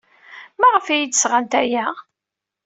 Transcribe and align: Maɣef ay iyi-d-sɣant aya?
Maɣef 0.59 0.85
ay 0.87 0.95
iyi-d-sɣant 1.01 1.53
aya? 1.61 1.85